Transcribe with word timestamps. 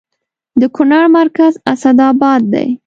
د 0.59 0.61
کونړ 0.75 1.03
مرکز 1.17 1.53
اسداباد 1.73 2.41
دی 2.53 2.67